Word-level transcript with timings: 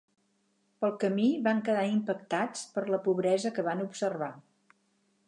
Pel 0.85 0.93
camí 1.03 1.27
van 1.49 1.61
quedar 1.67 1.83
impactats 1.91 2.65
per 2.79 2.85
la 2.95 3.01
pobresa 3.09 3.53
que 3.59 3.67
van 3.69 3.85
observar. 3.85 4.35